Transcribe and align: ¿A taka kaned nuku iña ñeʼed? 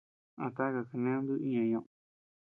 ¿A 0.43 0.49
taka 0.55 0.81
kaned 0.89 1.13
nuku 1.15 1.33
iña 1.45 1.63
ñeʼed? 1.71 1.87